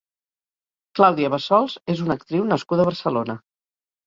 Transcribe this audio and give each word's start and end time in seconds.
Claudia 0.99 1.29
Bassols 1.33 1.75
és 1.95 2.01
una 2.07 2.17
actriu 2.21 2.49
nascuda 2.55 2.85
a 2.87 2.89
Barcelona. 2.91 3.39